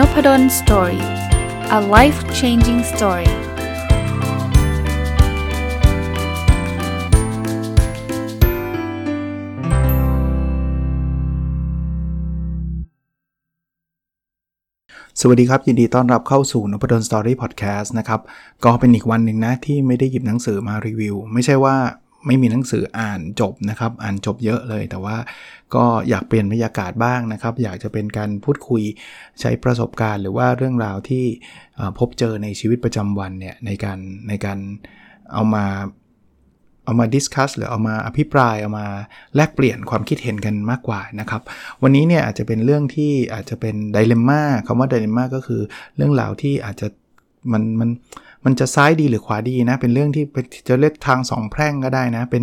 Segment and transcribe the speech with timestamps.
[0.00, 1.04] n o p ด d o สตอรี่
[1.78, 3.30] a life changing story
[15.20, 18.20] สวัสดีครับ ยินดีต้อนรับเข้าสู่นพดล Story Podcast นะครับ
[18.64, 21.76] ก็เป็นอีกวันหนึ่งนะที่ไม่ได้หยิบหนังสือมารีวิว ไม่ใช่ว่า
[22.26, 25.16] ไม่มีหนังสืออ่านจบนะครับ อ่านจบเยอะเลย แต่ว่า
[25.74, 28.82] ก็อยากเปลี่ยนบรรยากาศบ้างนะครับ อยากจะเป็นการพูดคุย
[29.40, 31.24] ใช้ประสบการณ์ หรือว่าเรื่องราวที่
[31.98, 34.58] พบเจอในชีวิตประจำวันเนี่ยในการในการ
[35.32, 35.66] เอามา
[36.84, 38.86] เอามาดิสคัสหรือเอามาอภิปรายเอามา
[39.36, 41.42] แลกเปลี่ยนความคิดเห็นกันมากกว่านะครับ
[41.82, 45.62] วันนี้เนี่ยอาจจะเป็นเรื่องที่อาจจะเป็นไดเลม่าคำว่าไดเลม่าก็คือ
[45.96, 46.88] เรื่องราวที่อาจจะ
[47.52, 47.90] มันมัน
[48.44, 50.24] มันจะซ้ายดีหรือขวาดีนะ เป็นเรื่องที่
[50.68, 52.42] จะเลือกทางสองแพร่งก็ได้นะ เป็น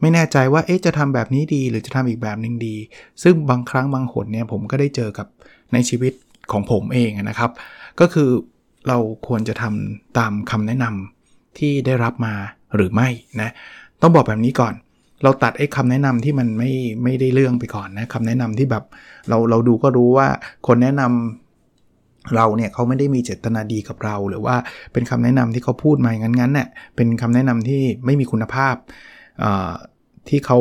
[0.00, 2.76] ไม่แน่ใจว่าเอ๊ะจะทำแบบนี้ดีหรือจะทำอีกแบบหนึ่งดี
[3.22, 5.26] ซึ่งบางครั้งบางหนเนี่ยผมก็ได้เจอกับ
[5.72, 6.12] ในชีวิต
[6.52, 7.50] ของผมเองนะครับ
[8.00, 8.28] ก็คือ
[8.88, 12.34] เราควรจะทำตามคำแนะนำที่ได้รับมา
[12.74, 13.08] หรือไม่
[13.40, 13.50] นะ
[14.02, 14.74] ต้องบอกแบบนี้ก่อน
[15.22, 16.70] เราตัดไอ้คำแนะนำที่มันไม่
[17.02, 18.84] ไม่ได้เรื่องไปก่อนนะคำแนะนำที่แบบ
[19.28, 20.28] เราเราดูก็รู้ว่า
[20.66, 21.41] คนแนะนำ
[22.36, 24.54] เราเนี่ยเขาไม่ได้มีเจตนาดีกับเรา หรือว่า
[24.92, 28.74] เป็นคำแนะนำที่เขาพูดมาอย่างนั้นๆเนี่ยเป็นคำแนะนำที่ไม่มีคุณภาพ
[30.28, 30.58] ที่เขา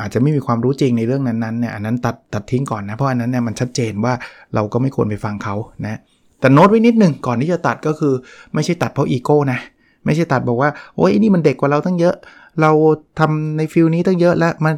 [0.00, 4.14] อาจจะไม่มีความรู้จริงในเรื่องนั้นๆเนี่ยอันนั้นตัดตัดทิ้งก่อนนะ เพราะอันนั้นเนี่ยมันชัดเจนว่า
[4.54, 5.54] เราก็ไม่ควรไปฟังเขา
[5.86, 5.98] นะ
[6.40, 8.14] แต่โน้ตไว้นิดหนึ่งก่อนที่จะตัดก็คือ
[8.54, 9.58] ไม่ใช่ตัดเพราะอีโก้นะ
[10.04, 12.14] ไม่ใช่ตัดบอกว่าโอ้ยนี่มันเด็กกว่าเราตั้งเยอะ
[12.60, 12.70] เรา
[13.18, 14.74] ทำใน field นี้ตั้งเยอะแล้วมัน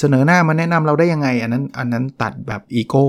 [0.00, 3.04] เสนอหน้ามาแนะนำเราได้ยังไง อันนั้นอันนั้นตัดแบบอีโก้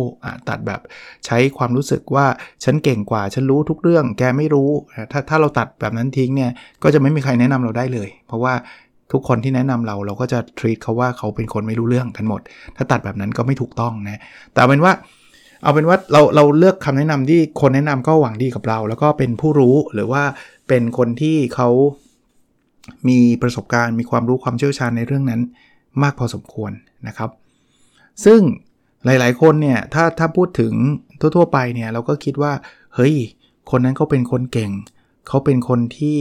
[0.50, 0.82] ตัดแบบ
[1.26, 2.26] ใช้ความรู้สึกว่า
[2.64, 4.70] ฉันเก่งกว่าฉันรู้ทุกเรื่อง แกไม่รู้
[5.12, 6.52] ถ้าถ้าเราตัดแบบนั้นทิ้งเนี่ย
[6.84, 8.54] ก็จะไม่มีใครแนะนำเราได้เลย เพราะว่า
[9.12, 12.42] ทุกคนที่แนะนำเราเราก็จะทรีตเขาว่าเขาเป็นคนไม่รู้เรื่องกันหมด
[12.76, 14.20] ถ้าตัดแบบนั้นก็ไม่ถูกต้องนะ
[14.54, 14.94] แต่เป็นว่า
[15.64, 20.24] เอาเป็นว่าเราเราเลือกคำแนะนำที่คนแนะนำก็หวังดีกับเรา แล้วก็เป็นผู้รู้หรือว่า
[20.68, 21.70] เป็นคนที่เขา
[23.08, 25.42] มีประสบการณ์มีความรู้ความเชี่ยวชาญในเรื่องนั้น
[26.04, 26.72] มากพอสมควร
[27.08, 27.30] นะครับ
[28.26, 28.42] ซึ่ง
[29.06, 30.74] หลาย ๆ คนเนี่ยถ้าถ้าพูดถึง
[31.20, 32.54] ทั่ว ๆ ไปเนี่ยเราก็คิดว่า
[32.96, 33.16] เฮ้ย
[33.72, 34.72] คนนั้นเขาเป็นคนเก่ง
[35.28, 36.20] เขาเป็นคนที่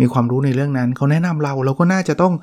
[0.00, 2.34] มีความรู้ในเรื่องนั้น เขาแนะนำเราเราก็น่าจะต้อง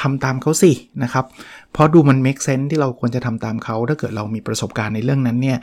[0.00, 0.72] ทำตามเขาสิ
[1.02, 1.24] นะครับ
[1.72, 5.58] เพราะดูมัน make sense ที่เราควรจะทำตามเขาถ้าเกิดเรามีประสบการณ์ในเรื่องนั้นเนี่ย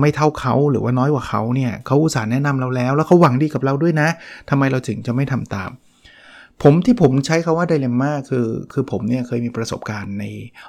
[0.00, 4.08] ไม่เท่าเขาหรือว่าน้อยกว่าเขาเนี่ยเขาอุตส่าห์แนะนำเราแล้ว แล้วเขาหวังดีกับเราด้วยนะ
[4.50, 5.70] ทำไมเราถึงจะไม่ทำตาม
[6.62, 10.24] ผมที่ผมใช้คาว่าไดเลม่าคือคือผมเนี่ยเคยมีประสบการณ์ใน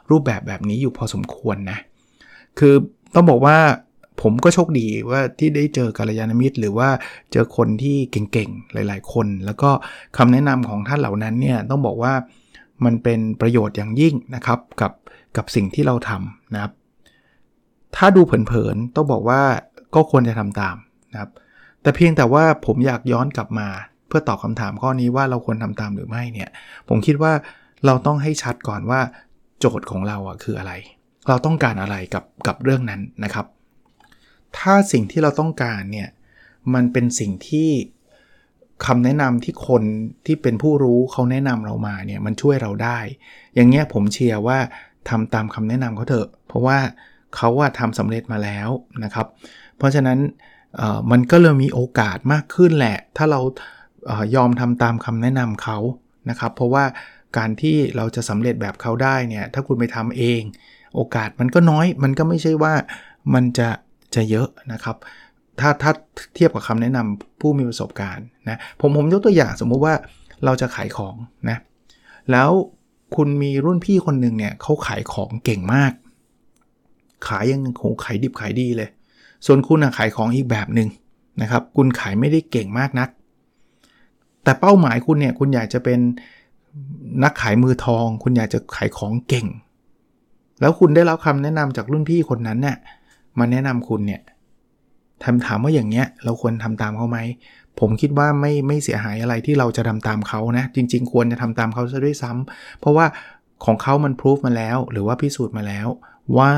[0.10, 1.78] รูปแบบแบบนี้อยู่พอสมควรนะ
[2.60, 2.74] คือ
[3.16, 3.58] ต้องบอกว่า
[4.22, 6.90] ผมก็โชคดีว่าที่ได้เจอกัลยาณมิตร หรือว่า
[7.32, 9.70] เจอคนที่เก่งๆ หลายๆ คน แล้วก็
[10.18, 12.14] คำแนะนำของท่านเหล่านั้นเนี่ยต้องบอกว่า
[12.86, 14.92] มันเป็นประโยชน์อย่างยิ่งนะครับกับ
[15.38, 16.72] กับสิ่งที่เราทำนะครับ
[17.96, 19.42] ถ้าดูเผินๆ ต้องบอกว่า
[19.96, 20.76] ก็ควรจะทำตาม
[21.12, 21.32] นะครับ
[21.82, 23.68] แต่เพียงแต่ว่าผมอยากย้อนกลับมา
[24.16, 26.50] พื่อตอบคาถามข้อนี้ว่าเราควรทำตามหรือไม่เนี่ย
[26.90, 27.34] ผมคิดว่า
[27.85, 29.00] เราต้องให้ชัดก่อนว่า
[29.59, 30.74] โจทย์ของเราอะคืออะไร
[31.28, 33.46] เราต้องการอะไรกับกับเรื่องนั้นนะครับ
[34.57, 36.09] ถ้าสิ่งที่เราต้องการเนี่ย
[36.73, 37.69] มันเป็นสิ่งที่
[38.85, 39.84] คำแนะนำที่คน
[40.25, 43.00] ที่เป็นผู้รู้เขาแนะนำเรามาเนี่ยมันช่วยเราได้
[43.56, 44.57] อย่างเงี้ยผมเชียร์ว่า
[45.09, 46.78] ทำตามคำแนะนำเขาเถอะ เพราะว่า
[47.35, 48.69] เขาว่าทำสำเร็จมาแล้ว
[49.03, 49.28] นะครับ
[49.78, 50.19] เพราะฉะนั้น
[51.12, 53.41] มันก็เลยมีโอกาสมากขึ้นแหละ ถ้าเรา
[54.36, 55.78] ยอมทำตามคำแนะนำเขา
[56.30, 56.86] นะครับ เพราะว่า
[57.38, 60.41] การที่เราจะสำเร็จแบบเขาได้เนี่ยถ้าคุณไปทำเอง
[60.96, 62.74] โอกาสมันก็น้อย มันก็ไม่ใช่ว่า
[63.34, 63.69] มันจะ
[64.16, 64.96] จะเยอะนะครับ
[65.59, 65.91] ถ้าถ้า
[66.36, 69.96] เทียบกับคำแนะนำผู้มีประสบการณ์นะผมผมยกตัวอย่างสมมุติว่า
[70.46, 71.16] เราจะขายของ
[71.50, 71.58] นะ
[72.31, 72.50] แล้ว
[73.16, 75.91] คุณมีรุ่นพี่คนหนึ่งเนี่ยเขาขายของเก่งมาก
[77.28, 78.90] ขายยังโหขายดิบขายดีเลย
[79.46, 80.90] ส่วนคุณขายของอีกแบบหนึ่ง
[81.41, 83.09] นะครับ คุณขายไม่ได้เก่งมากนัก
[84.44, 86.00] แต่เป้าหมายคุณเนี่ยคุณอยากจะเป็น
[87.23, 89.47] นักขายมือทอง คุณอยากจะขายของเก่ง
[90.62, 92.78] แล้วคุณได้รับคำแนะนำจากรุ่นพี่คนนั้นเนี่ย
[93.40, 94.22] มาแนะนำคุณเนี่ย
[95.23, 97.20] ทำถามว่าอย่างเงี้ยเราควรทำตามเขาไหม
[97.79, 103.06] ผมคิดว่าไม่ไม่เสียหายอะไรที่เราจะทำตามเขานะ จริง ๆ ควรจะทำตามเขาซะด้วยซ้ำเพราะว่า
[103.66, 105.88] ของเขามันพิสูจมาแล้ว หรือว่าพิสูจน์มาแล้ว
[106.38, 106.52] ว่า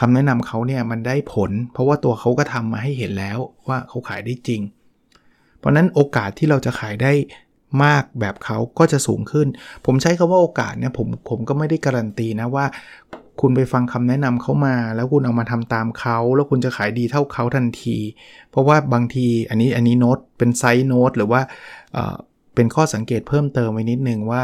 [0.00, 3.38] คำแนะนำเขาเนี่ยมันได้ผล เพราะว่าตัวเขาก็ทำมาให้เห็นแล้ว
[3.68, 4.60] ว่าเขาขายได้จริง
[5.64, 7.12] เพราะนั้นโอกาสที่เราจะขายได้
[7.84, 9.46] มากแบบเขาก็จะสูงขึ้น
[9.86, 12.64] ผมใช้คาว่าโอกาสเนี่ยผมผมก็ไม่ได้การันตีนะว่า
[13.40, 17.96] คุณไปฟังคำแนะนำเขามา แล้วคุณเอามาทำตามเขา แล้วคุณจะขายดีเท่าเขาทันที
[18.50, 21.40] เพราะว่าบางทีอันนี้อันนี้โน้ตเป็นไซส์โน้ตหรือว่า
[21.92, 24.42] เป็นข้อสังเกตเพิ่มเติมไว้นิดนึงว่า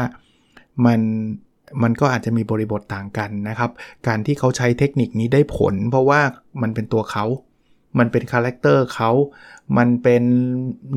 [0.85, 1.01] มัน
[1.83, 3.71] มันก็อาจจะมีบริบทต่างกันนะครับ
[4.07, 6.21] การที่เขาใช้เทคนิคนี้ได้ผล เพราะว่า
[6.61, 7.25] มันเป็นตัวเขา
[7.97, 9.11] มันเป็น character เขา
[9.77, 10.23] มันเป็น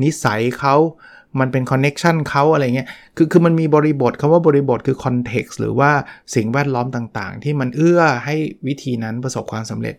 [0.03, 0.75] นิสัยเขา
[1.39, 5.91] มันเป็น connection เขาอะไรเงี้ย คือคือมันมีบริบทคำว่าบริบทคือ context หรือว่า
[6.35, 8.35] สิ่งแวดล้อมต่างๆ ที่มันเอื้อให้
[8.67, 9.95] วิธีนั้นประสบความสำเร็จ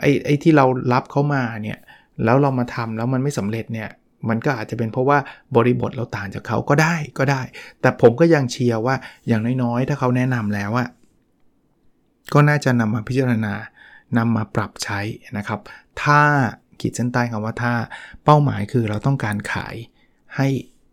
[0.00, 1.78] ไอ้ไอ้ที่เรารับเขามาเนี่ย
[2.24, 3.88] แล้วเรามาทำแล้วมันไม่สำเร็จเนี่ย
[4.28, 5.18] มันก็อาจจะเป็นเพราะว่า
[5.56, 7.42] บริบทเราต่างจากเขาก็ได้ก็ได้
[7.80, 8.94] แต่ผมก็ยังเชียร์ว่า
[9.28, 10.88] อย่างน้อยๆ ถ้าเขาแนะนำแล้วอะ
[12.34, 13.54] ก็น่าจะนำมาพิจารณา
[14.18, 15.00] นำมาปรับใช้
[15.38, 15.60] นะครับ
[16.02, 16.20] ถ้า
[16.80, 17.72] ขีดเส้นใต้คำว่าถ้า
[18.24, 19.74] เป้าหมายคือเราต้องการขาย
[20.36, 20.48] ให้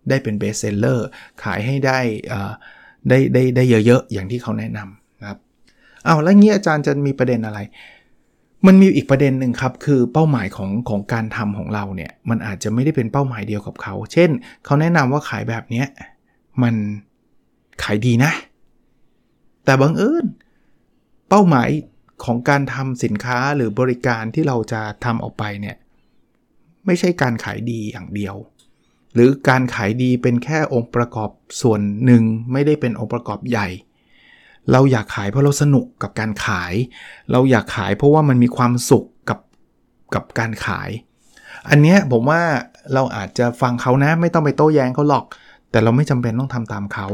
[0.09, 1.07] ได้เป็น bestseller
[1.43, 1.99] ขายให้ได้
[3.09, 5.39] ได้ได้ได้เยอะๆ อย่างที่เขาแนะนำนะครับ
[6.05, 7.59] เอาแล้วงี้อาจารย์จะมีประเด็นอะไร
[8.67, 14.29] มันมีอีกประเด็นหนึ่งครับ คือเป้าหมายของของการทำของเราเนี่ย มันอาจจะไม่ได้เป็นเป้าหมายเดียวกับเขา เช่น
[14.65, 15.83] เขาแนะนำว่าขายแบบนี้
[16.63, 16.75] มัน
[17.83, 18.31] ขายดีนะ
[19.65, 20.25] แต่บังเอิญ
[21.29, 21.69] เป้าหมาย
[22.25, 25.75] ของการทำสินค้าหรือบริการที่เราจะทำออกไปเนี่ย
[26.85, 28.35] ไม่ใช่การขายดีอย่างเดียว
[29.13, 31.29] หรือการขายดีเป็นแค่องค์ประกอบ
[31.61, 33.67] ส่วนหนึ่งไม่ได้เป็นองค์ประกอบใหญ่
[34.71, 36.73] เราอยากขายเพราะเราสนุกกับการขาย
[37.31, 39.39] เราอยากขายเพราะว่ามันมีความสุขกับ
[40.15, 40.89] กับการขาย
[41.69, 42.41] อันเนี้ยผมว่า
[42.93, 45.25] เราอาจจะฟังเขานะไม่ต้องไปโต้แย้งเขาหรอก
[45.71, 47.07] แต่เราไม่จำเป็นต้องทำตามเขา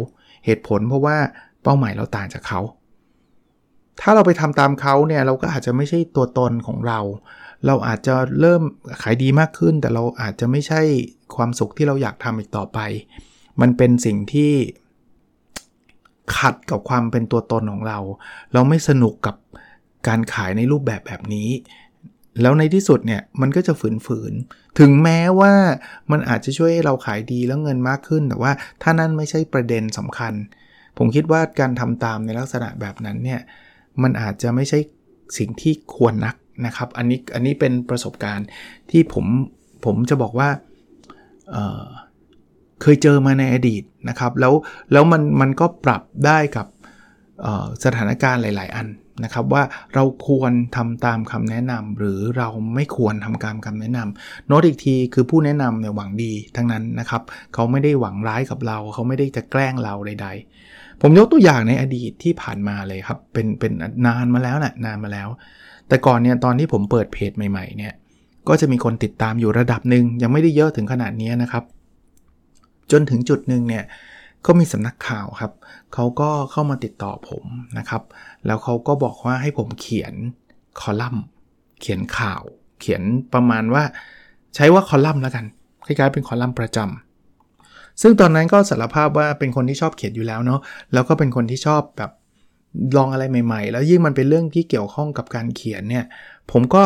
[0.46, 1.18] เหตุผลเพราะว่า
[1.64, 2.60] เป้าหมายเราต่างจากเขา
[4.02, 7.00] ถ้าเราไปทำตามเขาเนี่ยเราก็อาจจะไม่ใช่ตัวตนของเรา
[7.66, 8.62] เราอาจจะเริ่ม
[9.02, 10.82] ขายดีมากขึ้น แต่เราอาจจะไม่ใช่
[11.36, 12.80] ความสุขที่เราอยากทำอีกต่อไป
[13.62, 14.52] มันเป็นสิ่งที่
[16.38, 18.00] ขัดกับความเป็นตัวตนของเรา
[18.54, 19.36] เราไม่สนุกกับ
[20.08, 21.50] การขายในรูปแบบแบบนี้
[22.42, 23.74] แล้วในที่สุดเนี่ยมันก็จะ
[24.06, 25.54] ฝืนๆถึงแม้ว่า
[26.12, 30.34] มันอาจจะช่วยให้เราขายดีแล้วเงินมากขึ้น แต่ว่าถ้านั่นไม่ใช่ประเด็นสำคัญ
[30.98, 33.42] ผมคิดว่าการทำตามในลักษณะแบบนั้นเนี่ย
[34.04, 34.80] มันอาจจะไม่ใช่
[35.38, 36.36] สิ่งที่ควรนัก
[36.66, 38.48] นะครับ อันนี้อันนี้เป็นประสบการณ์
[38.92, 39.26] ที่ผม
[39.86, 40.50] ผมจะบอกว่า
[41.52, 44.54] เเคยเจอมาในอดีตนะครับ แล้ว
[44.92, 46.68] แล้วมันมันก็ปรับได้กับ
[47.84, 48.88] สถานการณ์หลาย ๆ อัน
[49.24, 49.64] นะครับว่า
[49.94, 57.22] เราควรทำตามคำแนะนำหรือเราไม่ควรทำตามคำแนะนำโน้ตอีกทีคือผู้แนะนำเนี่ยหวังดีทั้งนั้นนะครับ
[57.54, 63.72] เขาไม่ได้หวังร้ายกับเรา เขาไม่ได้จะแกล้งเราใด ๆ ผมยกตัวอย่างในอดีตที่ผ่านมาเลยครับ เป็นเป็น
[64.08, 65.28] นานมาแล้วนะ่ะนานมาแล้ว
[65.88, 67.94] แต่ก่อนเนี่ยตอนที่ผมเปิดเพจใหม่ ๆ เนี่ย
[68.48, 71.64] ก็จะมีคนติดตามอยู่ระดับหนึ่งยังไม่ได้เยอะถึงขนาดนี้นะครับ
[72.92, 73.84] จนถึงจุดหนึ่งเนี่ย
[74.46, 75.52] ก็มีสำนักข่าวครับ
[75.94, 77.44] เขาก็เข้ามาติดต่อผม
[77.78, 78.04] นะครับ
[78.46, 80.14] แล้วเขาก็บอกว่าให้ผมเขียน
[80.80, 81.24] คอลัมน์
[81.82, 82.42] เขียนข่าว
[82.80, 83.02] เขียน
[83.34, 83.84] ประมาณว่า
[84.56, 85.46] ใช้ว่าคอลัมน์แล้วกัน
[85.86, 87.09] คล้ายๆเป็นคอลัมน์ประจำ
[88.02, 90.60] ซึ่งตอนนั้นก็สารภาพว่าเป็นคนที่ชอบเขียนอยู่แล้วเนาะ
[90.94, 92.12] แล้วก็เป็นคนที่ชอบแบบ
[92.98, 96.06] ลองอะไรใหม่ๆ แล้วยิ่งมันเป็นเรื่องที่เกี่ยวข้องกับการเขียนเนี่ย
[96.52, 96.84] ผมก็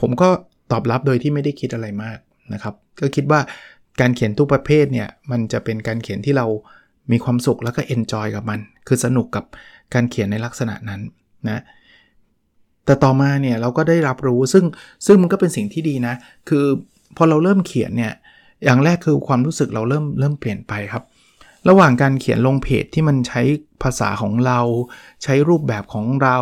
[0.00, 0.28] ผมก็
[0.72, 2.18] ตอบรับโดยที่ไม่ได้คิดอะไรมาก
[2.52, 3.40] นะครับก็คิดว่า
[4.00, 6.46] การเขียนทุกประเภทเนี่ยมันจะเป็นการเขียนที่เรา
[7.12, 9.44] มีความสุขแล้วก็ enjoy กับมัน คือสนุกกับ
[9.94, 11.00] การเขียนในลักษณะนั้น
[11.48, 11.62] นะ
[12.84, 14.64] แต่ต่อมาเนี่ยเราก็ได้รับรู้ซึ่ง
[15.06, 16.14] ซึ่งมันก็เป็นสิ่งที่ดีนะ
[16.48, 16.64] คือ
[17.16, 18.12] พอเราเริ่มเขียนเนี่ย
[18.64, 21.04] อย่างแรกคือความรู้สึกเราเริ่มเริ่มเปลี่ยนไปครับ
[21.68, 23.42] ระหว่างการเขียนลงเพจที่มันใช้
[23.82, 24.60] ภาษาของเรา
[25.22, 26.38] ใช้รูปแบบของเรา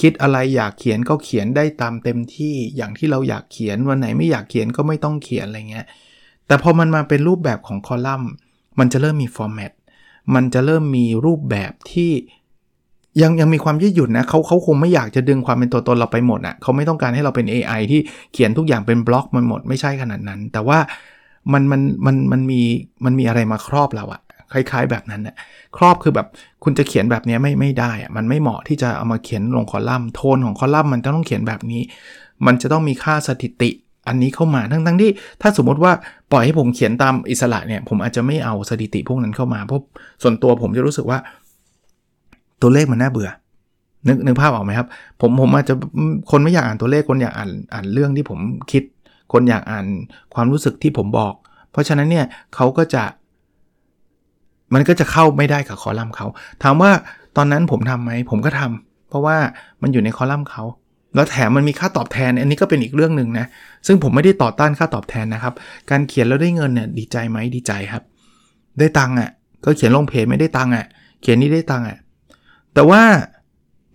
[0.00, 5.86] คิดอะไรอยากเขียนก็เขียนได้ตามเต็มที่อย่างที่เราอยากเขียนวันไหนไม่อยากเขียนก็ไม่ต้องเขียนอะไรเงี้ย
[6.46, 8.30] แต่พอมันมาเป็นรูปแบบของคอลัมน์
[8.78, 9.72] มันจะเริ่มมีฟอร์แมต
[10.34, 12.12] มันจะเริ่มมีรูปแบบที่
[13.22, 18.00] ยังยังมีความยืดหยุ่นนะเขาเขาคงไม่อยากจะดึงความเป็นตัวตนเราไปหมดอะ่ะเขาไม่ต้องการให้เราเป็น AI ที่
[18.32, 20.78] เขียนทุกอย่างเป็นบล็อกมันหมดไม่ใช่ขนาดนั้น แต่ว่า
[21.52, 22.60] มันมันมันมันมี
[23.04, 24.20] มันมีอะไรมาครอบเราอะ
[24.52, 25.34] คล้ายๆแบบนั้นอะ
[25.76, 26.26] ครอบคือแบบ
[26.64, 31.82] คุณจะเขียนแบบนี้ไม่ไม่ได้อะมันไม่เหมาะที่จะเอามาเขียนลงคอลัมน์โทนของคอลัมน์มันต้องเขียนแบบนี้
[32.46, 33.70] มันจะต้องมีค่าสถิติ
[34.08, 35.10] อันนี้เข้ามาทั้งทั้งที่
[35.42, 35.92] ถ้าสมมติว่า
[36.32, 39.82] ปล่อยให้ผมเขียนตามอิสระเนี่ย ผมอาจจะไม่เอาสถิติพวกนั้นเข้ามาเพราะ
[40.22, 41.18] ส่วนตัวผมจะรู้สึกว่า
[42.62, 43.30] ตัวเลขมันน่าเบื่อ
[44.08, 44.88] นึกนึกภาพออกไหมครับ
[45.20, 45.74] ผมผมอาจจะ
[46.30, 48.38] คนไม่อยากอ่านตัวเลขคนอยากอ่านอ่านเรื่องที่ผม
[48.72, 48.82] คิด
[49.32, 49.86] คนอยากอ่าน
[50.34, 51.34] ความรู้สึกที่ผมบอก
[51.70, 53.04] เพราะฉะนั้นเนี่ยเขาก็จะ
[54.74, 56.26] มันก็จะเข้าไม่ได้กับคอลัมน์เขา
[56.62, 56.90] ถามว่า
[57.36, 59.36] ตอนนั้นผมทำไหมผมก็ทำเพราะว่า
[59.82, 60.64] มันอยู่ในคอลัมน์เขา
[61.14, 63.46] แล้วแถมมันมีค่าตอบแทน อันนี้ก็เป็นอีกเรื่องหนึ่งนะ
[63.86, 65.54] ซึ่งผมไม่ได้ต่อต้านค่าตอบแทนนะครับ
[65.90, 68.02] การเขียนแล้วได้เงินเนี่ยดีใจไหมดีใจครับ
[68.78, 69.30] ได้ตังค์อะ
[69.64, 70.86] ก็เขียนลงเพจไม่ได้ตังค์อะ
[71.20, 71.98] เขียนนี่ได้ตังค์อะ
[72.74, 73.02] แต่ว่า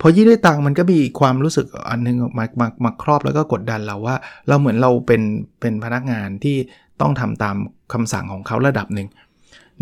[0.02, 4.16] พอยิ่งได้ตังค์มันก็มีความรู้สึกอันนึงมามามาครอบแล้วก็กดดันเราว่า
[4.48, 5.22] เราเหมือนเราเป็น
[5.62, 6.56] เป็นพนักงานที่
[7.02, 7.56] ต้องทำตาม
[7.94, 9.08] คำสั่งของเขาระดับหนึ่ง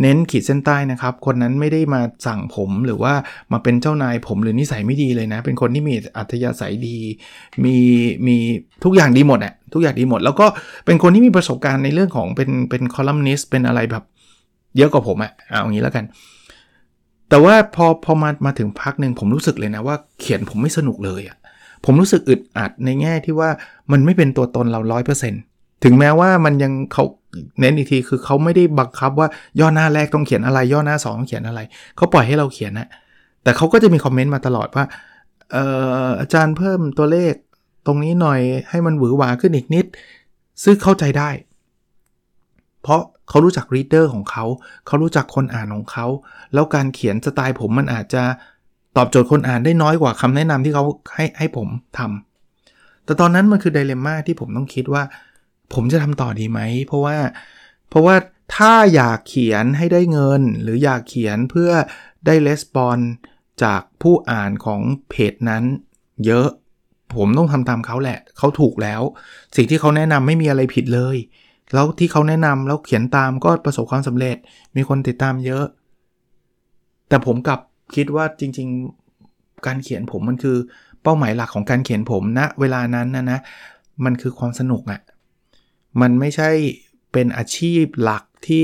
[0.02, 3.14] เน้นขีดเส้นใต้นะครับ คนนั้นไม่ได้มาสั่งผมหรือว่า
[3.52, 6.98] มาเป็นเจ้านายผมหรือนิสัยไม่ดีเลยนะ เป็นคนที่มีอัธยาศัยดี
[7.64, 7.76] มี
[8.28, 8.38] มี
[8.84, 10.48] ทุกอย่างดีหมดอะทุกอย่างดีหมด แล้วก็
[10.86, 14.04] เป็นคนที่มีประสบการณ์ในเรื่องของเป็นเป็นคอลัมนิสต์เป็นอะไรแบบ
[14.78, 16.06] เยอะกว่าผมอะเอาอย่างนี้แล้วกัน
[17.30, 21.38] แต่ว่าพอพอมามาถึงพักหนึ่งผมรู้สึกเลยนะว่าเขียนผมไม่สนุกเลยอะ
[21.86, 23.50] ผมรู้สึกอึดอัดในแง่ที่ว่า
[23.92, 25.42] มันไม่เป็นตัวตนเราร้อยเปอร์เซ็นต์
[25.84, 27.04] ถึงแม้ว่ามันยังเขา
[27.60, 29.28] เน้นอีกทีคือเขาไม่ได้บังคับว่า
[29.60, 31.60] ย่อหน้าแรกต้องเขียนอะไร ย่อหน้า 2 ต้องเขียนอะไร
[31.96, 32.88] เขาปล่อยให้เราเขียนนะ
[33.44, 34.86] แต่เขาก็จะมีคอมเมนต์มาตลอดว่า
[35.52, 35.66] เอ่
[36.06, 37.34] ออาจารย์เพิ่มตัวเลข
[37.86, 39.86] ตรงนี้หน่อยให้มันหวือหวาขึ้นอีกนิด
[40.64, 41.30] ซึ่งเข้าใจได้
[42.84, 44.46] เพราะเขารู้จักรีดเดอร์ของเขา
[44.88, 46.06] เขารู้จักคนอ่านของเขา
[46.54, 48.24] แล้วการเขียนสไตล์ผมมันอาจจะ
[48.98, 50.84] ตอบโจทย์คนอ่านได้น้อยกว่าคำแนะนำที่เขา
[51.16, 51.68] ให้ให้ผม
[51.98, 55.04] ทำแต่ตอนนั้นมันคือไดเลม่าที่ผมต้องคิดว่า
[55.74, 57.18] ผมจะทำต่อดีไหม เพราะว่า
[57.90, 58.16] เพราะว่า
[58.56, 61.72] ถ้าอยากเขียนให้ได้เงิน หรืออยากเขียนเพื่อ
[62.26, 63.00] ได้レスปอน
[63.64, 65.64] จากผู้อ่านของเพจนั้น
[66.26, 66.48] เยอะ
[67.16, 69.02] ผมต้องทำตามเขาแหละ เขาถูกแล้ว
[69.56, 71.18] สิ่งที่เขาแนะนำไม่มีอะไรผิดเลย
[71.74, 74.38] แล้วที่เขาแนะนำแล้วเขียนตามก็ประสบความสำเร็จ
[74.76, 75.66] มีคนติดตามเยอะ
[77.10, 77.60] แต่ผมกลับ
[77.96, 78.68] คิดว่าจริง
[79.18, 80.58] ๆ การเขียนผมมันคือ
[81.04, 83.40] เป้าหมายหลักของการเขียนผมณนะเวลานั้นนะนะ
[84.06, 85.02] มันคือความสนุกอะ
[86.02, 86.50] มันไม่ใช่
[87.12, 88.64] เป็นอาชีพหลักที่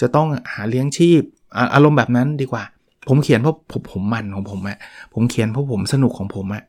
[0.00, 1.20] จะต้องหาเลี้ยงชีพ
[1.74, 2.64] อารมณ์แบบนั้นดีกว่า
[3.08, 4.78] ผมเขียนเพราะผมผมมันของผมอะ
[5.14, 6.62] ผมเขียนเพราะผมสนุกของผมอะ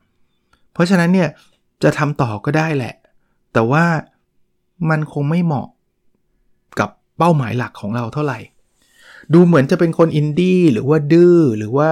[0.72, 1.28] เพราะฉะนั้นเนี่ย
[1.82, 2.94] จะทำต่อก็ได้แหละ
[3.52, 3.84] แต่ว่า
[4.90, 5.66] มันคงไม่เหมาะ
[7.18, 8.38] เป้าหมายหลักของเราเท่าไหร่
[9.34, 11.90] ดูเหมือนจะเป็นคนอินดี้หรือว่าดื้อหรือว่า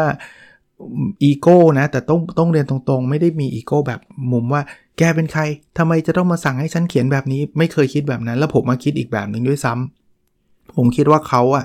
[1.23, 4.01] อีโก้นะ แต่ต้องต้องเรียนตรงๆ ไม่ได้มีอีโก้แบบ
[4.33, 4.63] มุมว่า
[4.99, 5.43] แกเป็นใคร
[5.79, 11.65] ทำไมจะต้องมาสั่งให้ฉันเขียนแบบนี้ ไม่เคยคิดแบบนั้น แล้วผมมาคิดอีกแบบหนึ่งด้วยซ้ำผมคิดว่าเขาอะ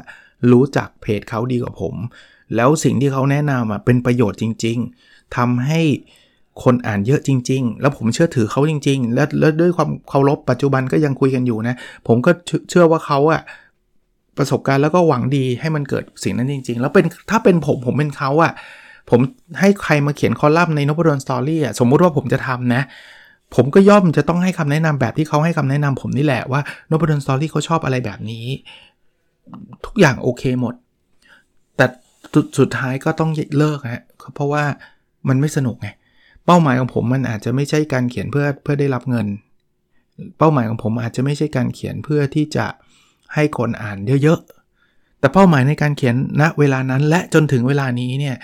[0.51, 1.95] รู้จักเพจเขาดีกว่าผม
[2.55, 5.81] แล้วสิ่งที่เขาแนะนำอะเป็นประโยชน์จริง ๆทำให้
[6.63, 11.75] คนอ่านเยอะจริง ๆ แล้วผมเชื่อถือเขาจริง ๆ และและด้วยความเคารพปัจจุบันก็ยังคุยกันอยู่นะ
[12.07, 12.31] ผมก็
[12.69, 13.41] เชื่อว่าเขาอะ
[14.37, 18.51] ประสบการณ์แล้วก็หวังดีให้มันเกิดสิ่งนั้นจริง ๆ แล้วเป็นถ้าเป็นผมผมเป็นเขาอะ
[19.09, 19.19] ผม
[19.59, 22.81] ให้ใครมาเขียนคอลัมน์ในนพดลสตอรี่อะสมมุติว่าผมจะทำนะ
[23.55, 28.45] ผมก็ย่อมจะต้องให้คำแนะนำแบบที่เขาให้คำแนะนำผมนี่แหละว่านบดนสตอรี่เขาชอบอะไรแบบนี้
[29.85, 30.73] ทุกอย่างโอเคหมด
[31.77, 31.85] แต่
[32.59, 34.03] สุดท้ายก็ต้องเลิกฮะ
[34.35, 34.63] เพราะว่า
[35.29, 35.87] มันไม่สนุกไง
[36.51, 39.27] เป้าหมายของผมมันอาจจะไม่ใช่การเขียนเพื่อเพื่อได้รับเงิน
[40.37, 42.65] เป้าหมายของผมอาจจะไม่ใช่การเขียนเพื่อที่จะ
[43.33, 48.35] ให้คนอ่านเยอะๆ แต่เป้าหมายในการเขียนณเวลานั้นและจนถึงเวลานี้เนี่ย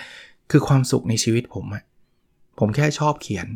[0.50, 1.82] คือความสุขในชีวิตผมอะ
[2.58, 3.46] ผมแค่ชอบเขียน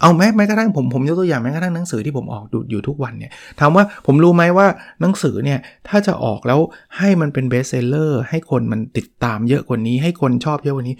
[0.00, 4.66] เอาแม้แม้กระทั่งผมผมยกตัวอย่างแม้กระทั่งหนังสือที่ผมออกดูอยู่ทุกวันเนี่ยถามว่าผมรู้ไหมว่า
[5.00, 6.60] หนังสือเนี่ยถ้าจะออกแล้ว
[6.98, 10.96] ให้มันเป็น bestseller ให้คนมันติดตามเยอะกว่านี้ ให้คนชอบเยอะกว่านี้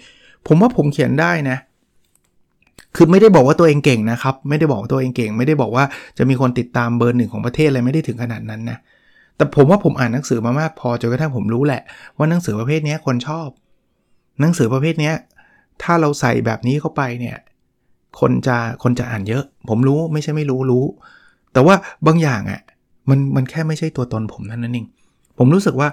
[0.47, 1.57] ผมว่าผมเขียนได้นะ
[2.95, 5.85] คือไม่ได้บอกว่าตัวเองเก่งนะครับ ไม่ได้บอกว่าตัวเองเก่ง ไม่ได้บอกว่า
[6.17, 8.77] จะมีคนติดตามเบอร์หนึ่งของประเทศอะไรไม่ได้ถึงขนาดนั้นนะ
[9.37, 11.81] แต่ผมว่าผมอ่านหนังสือมามากพอจนกระทั่งผมรู้แหละ
[12.17, 13.47] ว่าหนังสือประเภทนี้คนชอบ
[14.41, 15.11] หนังสือประเภทนี้
[15.83, 17.37] ถ้าเราใส่แบบนี้เข้าไปเนี่ย
[18.19, 20.85] คนจะคนจะอ่านเยอะ ผมรู้ไม่ใช่ไม่รู้รู้
[21.53, 21.75] แต่ว่า
[22.07, 22.61] บางอย่างอะ่ะ
[23.09, 24.87] มันมันแค่ไม่ใช่ตัวตนผมนั่นนั่นเอง
[25.37, 25.89] ผมรู้สึกว่า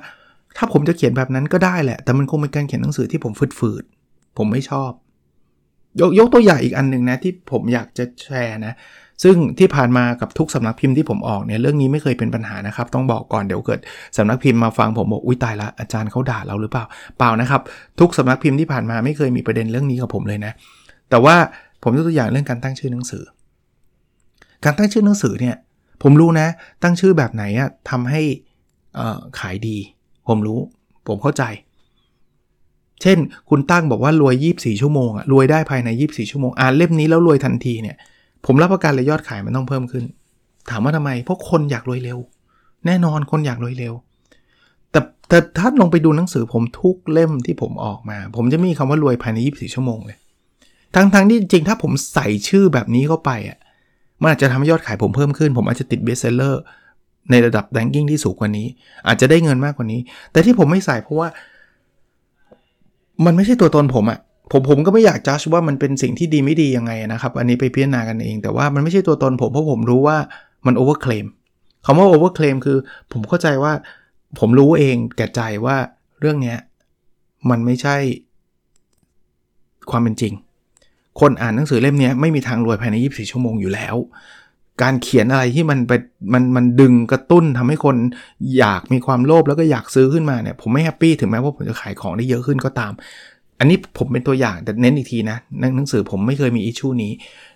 [0.56, 4.90] ถ้าผมจะเขียนแบบนั้นก็ได้แหละ แต่มันคงเป็นการเขียนหนังสือที่ผมฝืดๆผมไม่ชอบ
[6.00, 8.74] ยกยกตัวอย่างอีกอันหนึ่งนะที่ผมอยากจะแชร์นะ
[9.22, 13.80] ซึ่งที่ผ่านมากับทุกสำนักพิมพ์ที่ผมออกเนี่ยเรื่องนี้ไม่เคยเป็นปัญหานะครับ ต้องบอกก่อนเดี๋ยวเกิด
[14.16, 16.84] สำนักพิมพ์มาฟังผมบอกอุ้ยตายละอาจารย์เขาด่าเราหรือเปล่า
[17.18, 17.60] เปล่านะครับ
[18.00, 20.52] ทุกสำนักพิมพ์ที่ผ่านมาไม่เคยมีประเด็นเรื่องนี้กับผมเลยนะ
[21.10, 21.36] แต่ว่า
[21.82, 23.24] ผมยกตัวอย่างเรื่องการตั้งชื่อหนังสือ
[24.64, 25.56] การตั้งชื่อหนังสือเนี่ย
[26.02, 26.48] ผมรู้นะ
[26.82, 28.20] ตั้งชื่อแบบไหนอะทำให้
[29.38, 29.76] ขายดี
[30.28, 30.60] ผมรู้
[31.06, 31.42] ผมเข้าใจ
[33.02, 33.18] เช่น
[33.50, 37.96] คุณตั้งบอกว่ารวย 24 ชั่วโมงอะรวยได้ภายใน 24 ชั่วโมง อ่านเล่มนี้แล้วรวยทันทีเนี่ย
[38.46, 40.04] ผมรับประกันเลยยอดขายมันต้องเพิ่มขึ้น
[40.70, 42.18] ถามว่าทำไม เพราะคนอยากรวยเร็ว
[42.86, 43.94] แน่นอนคนอยากรวยเร็ว
[44.90, 50.18] แต่แต่ถ้าลงไปดูหนังสือผมทุกเล่มที่ผมออกมา ผมจะมีคำว่ารวยภายใน 24 ชั่วโมงเลย
[50.94, 53.58] ทั้งๆทที่จริงถ้าผมใส่ชื่อแบบนี้เข้าไปอะ
[54.20, 56.62] มันอาจจะทำให้ยอดขายผมเพิ่มขึ้น ผมอาจจะติดเบสเซลเลอร์
[57.30, 58.66] ในระดับแรงกิ้งที่สูงกว่านี้
[59.06, 60.00] อาจจะได้เงินมากกว่านี้
[60.32, 61.28] แต่ที่ผมไม่ใส่เพราะว่า
[63.24, 64.18] มันไม่ใช่ตัวตนผมอะ
[64.52, 70.16] ผมผมก็ไม่อยากจัดว่ามันเป็นสิ่งที่ดีไม่ดียังไงนะครับ อันนี้ไปพิจารณากันเอง แต่ว่ามันไม่ใช่ตัวตนผมเพราะผมรู้ว่า
[70.66, 71.26] มัน overclaim
[71.84, 72.78] คำว่า overclaim คือ
[73.12, 73.72] ผมเข้าใจว่า
[74.38, 75.76] ผมรู้เองแก่ใจว่า
[76.20, 76.58] เรื่องเนี้ย
[77.50, 77.96] มันไม่ใช่
[79.90, 80.32] ความเป็นจริง
[81.20, 83.96] คนอ่านหนังสือเล่มนี้ไม่มีทางรวยภายใน 24 ชั่วโมงอยู่แล้ว
[84.82, 85.92] การเขียนอะไรที่มันไป
[86.32, 87.96] มันมันดึงกระตุ้นทำให้คน
[88.58, 92.92] อยากมีความโลภแล้วก็อยากซื้อขึ้นมาเนี่ยผมไม่ happy ถึงแม้ว่าผมจะขายของได้เยอะขึ้นก็ตาม
[93.58, 95.36] อันนี้ผมเป็นตัวอย่างแต่เน้นอีกทีนะ
[95.76, 97.12] หนังสือผมไม่เคยมีอิชชูนี้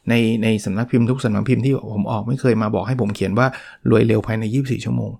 [0.09, 3.47] ในในสำนักพิมพ์ทุกสำนักพิมพ์ที่ผมออกไม่เคยมาบอกให้ผมเขียนว่า
[3.90, 5.12] รวยเร็วภายใน 24 ชั่วโมง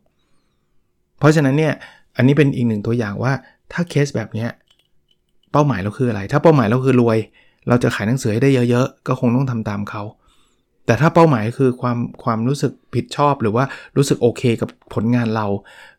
[1.19, 1.73] เพราะฉะนั้นเนี่ย
[2.17, 3.33] อันนี้เป็นอีกหนึ่งตัวอย่างว่า
[3.73, 4.47] ถ้าเคสแบบนี้
[5.53, 7.19] เป้าหมายเราคืออะไร ถ้าเป้าหมายเราคือรวย
[7.69, 10.03] เราจะขายหนังสือให้ได้เยอะๆ ก็คงต้องทำตามเขา
[10.87, 13.65] แต่ถ้าเป้าหมายคือความความรู้สึกผิดชอบหรือว่า
[13.97, 15.47] รู้สึกโอเคกับผลงานเรา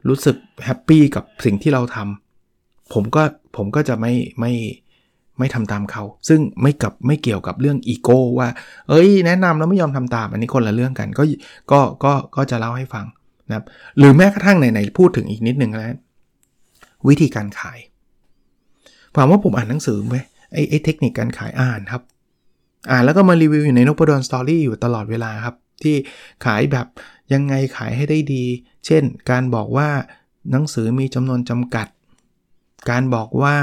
[0.09, 3.23] รู้สึกแฮปปี้กับสิ่งที่เราทำผมก็
[3.57, 4.53] ผมก็จะไม่ไม่
[5.39, 8.49] ไม่ทำตามเขา ซึ่งไม่กับไม่เกี่ยวกับเรื่องอีโก้ว่า
[8.89, 11.23] เอ้ย แนะนำแล้วไม่ยอมทำตาม อันนี้คนละเรื่องกัน ก็
[11.71, 13.05] ก็ก็ก็จะเล่าให้ฟัง
[13.47, 13.65] นะครับ
[13.97, 15.93] หรือแม้กระทั่งไหนๆพูดถึงอีกนิดนึงแล้ว
[17.07, 17.79] วิธีการขาย
[19.15, 20.17] ถามว่าผมอ่านหนังสือไหม
[20.53, 22.01] ไอ้ไอ้เทคนิคการขายอ่านครับ
[22.89, 25.95] อ่าแล้วก็มารีวิวอยู่ในนพดลสตอรี่อยู่ตลอดเวลาครับ ที่
[26.45, 26.87] ขายแบบ
[27.33, 28.43] ยังไงขายให้ได้ดี
[28.85, 29.89] เช่น การบอกว่า
[30.51, 31.87] หนังสือมีจำนวนจำกัด
[32.89, 33.55] การบอกว่า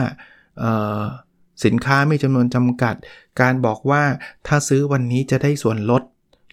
[1.65, 2.95] สินค้ามีจำนวนจำกัด
[3.41, 4.03] การบอกว่า
[4.47, 6.03] ถ้าซื้อวันนี้จะได้ส่วนลด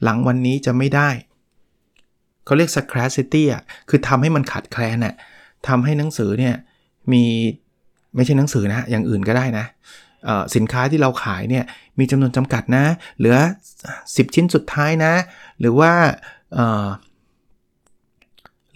[0.04, 1.10] หลังวันนี้จะไม่ได้
[2.46, 5.16] เขาเรียก scarcity อะคือทำให้มันขาดแคลนอะ
[5.68, 6.56] ทำให้หนังสือเนี่ย
[7.12, 7.24] มี
[8.16, 9.66] ไม่ใช่หนังสือนะ อย่างอื่นก็ได้นะ
[10.56, 11.66] สินค้าที่เราขายเนี่ย
[12.00, 12.86] มีจำนวนจำกัดนะ
[13.18, 13.38] เหลือ
[13.86, 15.14] 10 ชิ้นสุดท้ายนะ
[15.60, 15.92] หรือว่า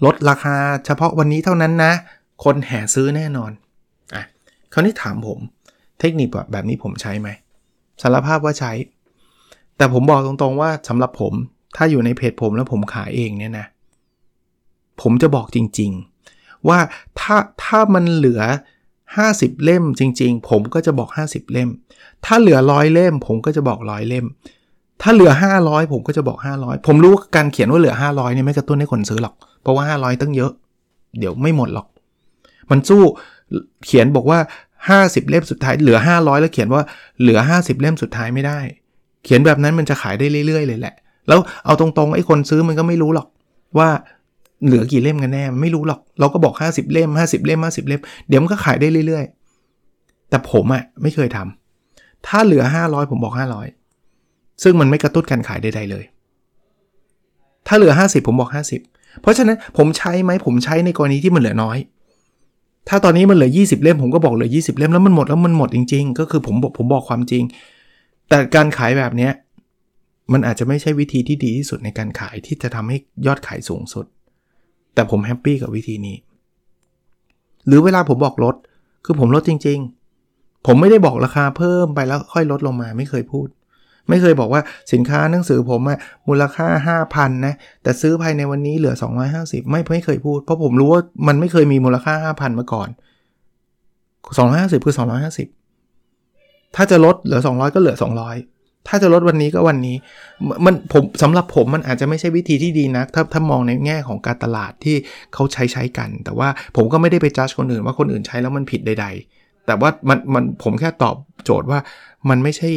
[0.05, 1.93] ลดราคาเฉพาะวันนี้เท่านั้นนะ
[2.43, 3.51] คนแห่ซื้อแน่นอน
[4.13, 4.23] อะ
[4.73, 5.39] คราวนี้ถามผม
[5.99, 7.29] เทคนิคแบบนี้ผมใช้ไหม
[8.01, 8.71] สารภาพว่าใช้
[9.77, 11.33] แต่ผมบอกตรงๆว่าสำหรับผม
[11.75, 13.67] ถ้าอยู่ในเพจผมแล้วผมขายเองเนี่ยนะ
[15.01, 15.91] ผมจะบอกจริง
[16.29, 16.79] ๆ ว่า
[17.19, 18.41] ถ้าถ้ามันเหลือ
[19.21, 21.69] 50 เล่มจริง ๆ ผมก็จะบอก 50 เล่ม
[22.25, 24.25] ถ้าเหลือร้อยเล่ม ผมก็จะบอกร้อยเล่ม
[25.01, 30.51] ถ้าเหลือ 500 ผมก็จะบอก 500 ผมรู้การเขียนว่าเหลือ 500เนี่ยไม่กระตุ้นให้คนซื้อหรอก เพราะว่า 500ตั้งเยอะ
[31.19, 31.87] เดี๋ยวไม่หมดหรอก
[32.69, 33.01] มันสู้
[33.85, 34.39] เขียนบอกว่า
[34.89, 36.81] 50 เล่มสุดท้ายเหลือ 500 แล้วเขียนว่า
[37.21, 38.59] เหลือ 50 เล่มสุดท้ายไม่ได้
[39.23, 40.95] เขียนแบบนั้นมันจะขายได้เรื่อยๆ เลยแหละ
[41.27, 43.27] แล้วเอาตรงๆไอ้คนซื้อมันก็ไม่รู้หรอก
[43.77, 43.89] ว่า
[44.65, 49.25] เหลือกี่เล่มกันแน่ไม่รู้หรอก เราก็บอก 50 เล่ม 50 เล่ม 50 เล่ม เดี๋ยวมันก็ขายได้เรื่อย
[49.77, 53.33] ๆ แต่ผมอะไม่เคยทำถ้าเหลือ 500 ผมบอก
[53.97, 56.03] 500 ซึ่งมันไม่กระตุ้นการขายใดๆเลย
[57.67, 58.51] ถ้าเหลือ 50 ผมบอก
[58.85, 61.77] 50 เพราะฉะนั้นผมใช้ไหมผมใช้ในกรณีที่มันเหลือน้อย
[62.89, 67.43] ถ้าตอนนี้มันเหลือ 20 เล่ม ผมก็บอกเหลือ 20 เล่มแล้วมันหมดแล้วมันหมดจริง ๆ ก็คือผมบอกผมบอกความจริง
[68.29, 69.29] แต่การขายแบบนี้
[70.33, 74.05] มันอาจจะไม่ใช่วิธีที่ดีที่สุดในการขายที่จะทำให้ยอดขายสูงสุด
[74.93, 76.17] แต่ผมแฮปปี้กับวิธีนี้
[77.67, 78.55] หรือเวลาผมบอกลด
[79.05, 79.79] คือผมลดจริง
[80.23, 83.47] ๆ ผมไม่ได้บอกราคาเพิ่มไปแล้วค่อยลดลงมาไม่เคยพูด
[84.09, 84.61] ไม่เคยบอกว่า
[84.93, 86.67] สินค้าหนังสือผมอะมูลค่า
[87.05, 87.53] 5,000 นะ
[87.83, 88.95] แต่ซื้อภายในวันนี้เหลือ
[89.33, 92.89] 250 ไม่ไม่เคยพูด เพราะผมรู้ว่ามันไม่เคยมีมูลค่า 5,000 มาก่อน
[94.23, 94.95] 250 คือ
[96.03, 98.52] 250 ถ้าจะลดเหลือ 200 ก็เหลือ 200
[98.87, 99.95] ถ้าจะลดวันนี้ก็วันนี้
[100.65, 104.95] มันผมสำหรับผมมันอาจจะไม่ใช่วิธีที่ดีนะถ้าถ้ามองในแง่ของการตลาดที่
[105.33, 111.79] เขาใช้ใช้กัน แต่ว่าผมก็ไม่ได้ไปจ้าคนอื่นว่าคนอื่นใช้แล้วมันผิดใด ๆ แต่ว่ามันมันผมแค่ตอบโจทย์ว่า
[112.29, 112.69] มันไม่ใช่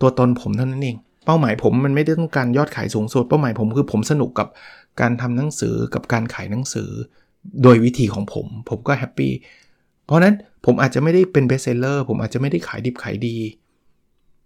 [0.00, 4.48] ตัวตนผมเท่านั้นเอง เป้าหมายผมมันไม่ได้ต้องการยอดขายสูงสุดเป้าหมายผมคือผมสนุกกับ
[5.00, 6.90] การทำหนังสือกับการขายหนังสือ
[7.62, 9.32] โดยวิธีของผม ผมก็ happy
[10.06, 10.34] เพราะนั้น
[10.66, 13.36] ผมอาจจะไม่ได้เป็น bestseller ผมอาจจะไม่ได้ขายดิบขายดี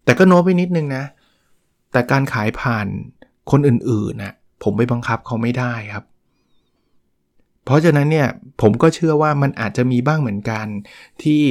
[0.06, 1.04] แต่ก็โน้ไปนิดนึงนะ
[1.92, 2.86] แต่การขายผ่าน
[3.50, 6.04] คนอื่นๆนะผมไปบังคับเขาไม่ได้ครับ
[7.64, 8.28] เพราะฉะนั้นเนี่ย
[8.60, 10.66] ผมก็เชื่อว่ามันอาจจะมีบ้างเหมือนกัน
[11.22, 11.42] ที่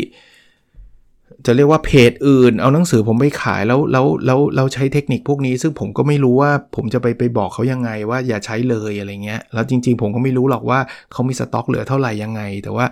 [1.45, 10.79] จะเรียกว่าเพจอื่น เอาหนังสือผมไปขายแล้วแล้วแล้วเราใช้เทคนิคพวกนี้ ซึ่งผมก็ไม่รู้ว่าผมจะไปไปบอกเขายังไงว่าอย่าใช้เลยอะไรเงี้ยแล้วจริง ๆ ผมก็ไม่รู้หรอกว่า
[11.11, 12.85] เขามีสต็อกเหลือเท่าไหร่ยังไง แต่ว่า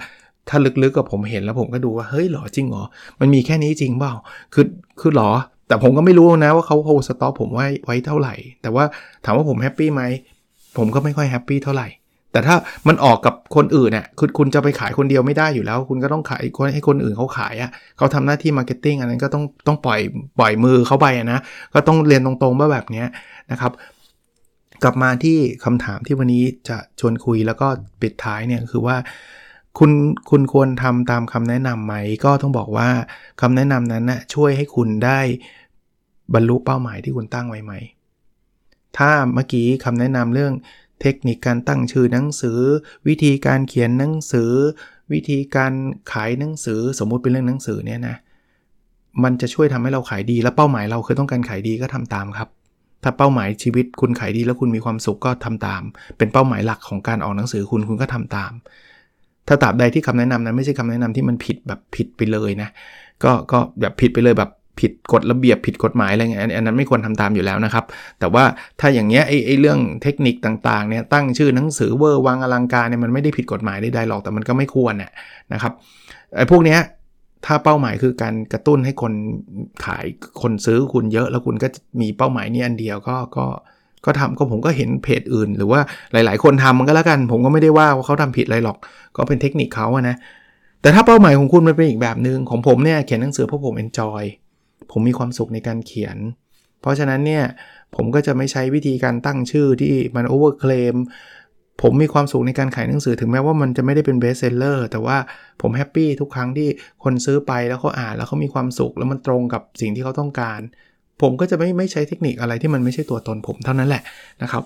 [0.49, 2.84] ถ้าลึกๆกับผมเห็นแล้วผมก็ดูว่าเฮ้ยหรอจริงหรอ
[3.19, 4.13] มันมีแค่นี้จริงเปล่า
[4.54, 4.65] คือ
[4.99, 5.32] คือหรอ
[5.74, 8.86] แต่ผมก็ไม่รู้นะว่าเขา hold stock ผมไว้ไว้เท่าไหร่ แต่ว่า
[9.26, 10.04] ถามว่าผม happy ไหม
[10.78, 11.88] ผมก็ไม่ค่อย happy เท่าไหร่
[12.32, 12.56] แต่ถ้า
[12.88, 16.42] มันออกกับคนอื่นเนี่ยคือคุณจะไปขายคนเดียวไม่ได้อยู่แล้ว คุณก็ต้องขาย
[16.74, 20.00] ให้คนอื่นเขาขายอะ่ะเขาทำหน้าที่ marketing อันนั้นก็ต้องต้องปล่อย
[20.40, 21.40] ปล่อยมือเขาไปนะ
[21.74, 23.04] ก็ต้องเรียนตรงๆว่าแบบนี้
[23.52, 23.72] นะครับ
[24.84, 27.68] กลับมาที่คำถามที่วันนี้จะชวนคุยแล้วก็
[28.02, 28.98] ปิดท้ายเนี่ยคือว่า
[29.80, 29.92] คุณ
[30.30, 32.90] คุณควรทำตามคำแนะนำไหมก็ต้องบอกว่า
[33.42, 35.20] คำแนะนำนั้นนะ่ะช่วยให้คุณได้
[36.34, 37.74] บรรลุเป้าหมายที่คุณตั้งไว้ไหม
[38.98, 40.54] ถ้าเมื่อกี้คำแนะนำเรื่อง
[41.02, 42.60] เทคนิคการตั้งชื่อหนังสือ
[43.08, 44.52] วิธีการเขียนหนังสือ
[45.14, 45.74] วิธีการ
[46.12, 48.16] ขายหนังสือสมมุติเป็นเรื่องหนังสือเนี่ยนะ
[49.24, 52.50] มันจะช่วยทำให้เราขายดีและเป้าหมายเราคือต้องการขายดีก็ทำตามครับ
[53.04, 55.82] ถ้าเป้าหมายชีวิตคุณขายดีแล้วคุณมีความสุขก็ทำตาม
[56.18, 58.52] เป็นเป้าหมายหลักของการออกหนังสือคุณคุณก็ทำตาม
[59.48, 62.70] ถ้าตราบใดที่คำแนะนำนั้นไม่ใช่คำแนะนำที่มันผิดแบบผิดไปเลยนะ
[63.24, 67.86] ก็ก็แบบผิดไปเลยแบบ ผิดกฎระเบียบผิดกฎหมายอะไรเงี้ยอันนั้นไม่ควรทำตามอยู่แล้วนะครับ
[68.20, 68.44] แต่ว่า
[68.80, 75.12] ถ้าอย่างเงี้ยไอ้ไอ้เรื่องเทคนิคต่างๆเนี่ยตั้งชื่อหนังสือเวอร์วังอลังการเนี่ยมันไม่ได้ผิดกฎหมายใดๆหรอกแต่มันก็ไม่ควรน่ย
[75.54, 75.72] นะครับ
[76.38, 76.80] ไอ้พวกเนี้ย
[77.46, 79.14] ถ้าเป้าหมายคือการกระตุ้นให้คน
[79.86, 80.06] ขาย
[80.42, 81.68] คนซื้อคุณเยอะ แล้วคุณก็
[82.02, 83.46] มีเป้าหมายนี้อันเดียวก็ก็
[84.06, 85.82] ก็ทำก็ผมก็เห็นเพจอื่น หรือว่า
[86.14, 88.78] หลาย ๆ คนทำมันก็แล้วกัน ผมก็ไม่ได้ว่าว่าเขาทำผิดอะไรหรอก
[89.16, 90.16] ก็เป็นเทคนิคเขาอะนะ
[90.82, 94.24] แต่ถ้าเป้าหมายของคุณมันเป็นอีกแบบหนึ่งของผมเนี่ยเขียนหนังสือเพราะผม enjoy
[94.93, 96.17] ผมมีความสุขในการเขียน
[96.82, 97.43] เพราะฉะนั้นเนี่ย
[97.95, 100.96] ผมก็จะไม่ใช้วิธีการตั้งชื่อที่มัน overclaim
[101.82, 105.17] ผมมีความสุขในการขายหนังสือถึงแม้ว่ามันจะไม่ได้เป็น bestseller แต่ว่า
[105.62, 106.67] ผม happy ทุกครั้งที่
[107.03, 110.60] คนซื้อไปแล้วเขาอ่านแล้วเขามีความสุข แล้วมันตรงกับสิ่งที่เขาต้องการ
[111.21, 114.03] ผมก็จะไม่ไม่ใช้เทคนิคอะไรที่มันไม่ใช่ตัวตนผมเท่านั้นแหละ
[114.43, 114.63] นะครับ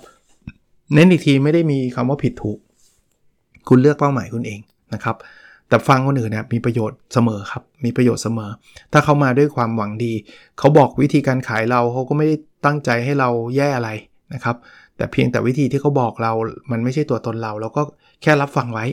[0.93, 2.59] เน้นอีกทีไม่ได้มีคำว่าผิดถูก
[3.69, 4.59] คุณเลือกเป้าหมายคุณเอง
[4.93, 5.15] นะครับ
[5.69, 8.49] แต่ฟังคนอื่นเนี่ยมีประโยชน์เสมอครับ มีประโยชน์เสมอ
[8.93, 10.13] ถ้าเขามาด้วยความหวังดี
[10.59, 13.89] เขาบอกวิธีการขายเราเขาก็ไม่ได้ตั้งใจให้เราแย่อะไร
[14.33, 14.55] นะครับ
[14.97, 16.31] แต่เพียงแต่วิธีที่เขาบอกเรา
[16.71, 17.81] มันไม่ใช่ตัวตนเรา เราก็
[18.21, 18.85] แค่รับฟังไว้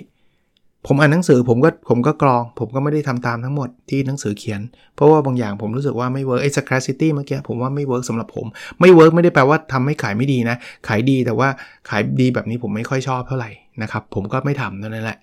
[0.88, 4.60] ผมอ่านหนังสือผมก็ผมก็กรอง ผมก็ไม่ได้ทำตามทั้งหมดที่หนังสือเขียน
[4.94, 8.46] เพราะว่าบางอย่างผมรู้สึกว่าไม่ work ไอ้ scarcity เมื่อกี้ผมว่าไม่ work สำหรับผม
[8.80, 10.56] ไม่ work ไม่ได้แปลว่าทำให้ขายไม่ดีนะ
[10.88, 11.48] ขายดีแต่ว่า
[11.88, 13.50] ขายดีแบบนี้ผมไม่ค่อยชอบเท่าไหร่
[13.82, 15.18] นะครับ ผมก็ไม่ทำนั่นแหละ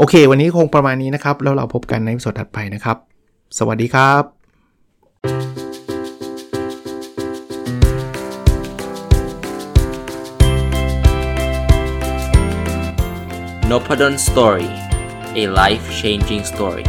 [0.00, 2.96] โอเค วันนี้คงประมาณนี้นะครับ แล้วเราพบกันในสดถัดไปนะครับ
[3.58, 4.22] สวัสดีครับ
[13.70, 14.68] n o p a d o n Story
[15.42, 16.86] a life changing story